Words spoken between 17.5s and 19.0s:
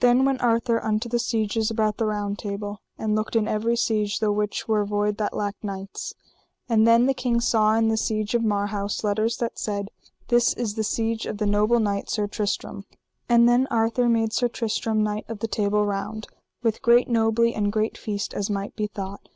and great feast as might be